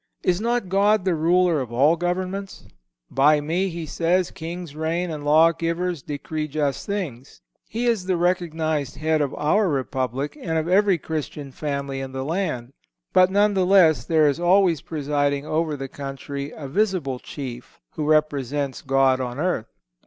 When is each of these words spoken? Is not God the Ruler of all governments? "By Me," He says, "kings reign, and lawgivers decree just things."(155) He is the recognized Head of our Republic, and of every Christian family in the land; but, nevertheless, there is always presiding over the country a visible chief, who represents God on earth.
Is 0.23 0.41
not 0.41 0.67
God 0.67 1.05
the 1.05 1.13
Ruler 1.13 1.61
of 1.61 1.71
all 1.71 1.95
governments? 1.95 2.65
"By 3.11 3.39
Me," 3.39 3.69
He 3.69 3.85
says, 3.85 4.31
"kings 4.31 4.75
reign, 4.75 5.11
and 5.11 5.23
lawgivers 5.23 6.01
decree 6.01 6.47
just 6.47 6.87
things."(155) 6.87 7.71
He 7.71 7.85
is 7.85 8.05
the 8.07 8.17
recognized 8.17 8.95
Head 8.95 9.21
of 9.21 9.35
our 9.35 9.69
Republic, 9.69 10.35
and 10.41 10.57
of 10.57 10.67
every 10.67 10.97
Christian 10.97 11.51
family 11.51 12.01
in 12.01 12.13
the 12.13 12.25
land; 12.25 12.73
but, 13.13 13.29
nevertheless, 13.29 14.03
there 14.03 14.27
is 14.27 14.39
always 14.39 14.81
presiding 14.81 15.45
over 15.45 15.77
the 15.77 15.87
country 15.87 16.49
a 16.51 16.67
visible 16.67 17.19
chief, 17.19 17.79
who 17.91 18.03
represents 18.05 18.81
God 18.81 19.21
on 19.21 19.37
earth. 19.37 19.67